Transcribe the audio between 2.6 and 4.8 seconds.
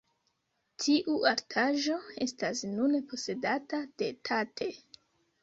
nune posedata de Tate.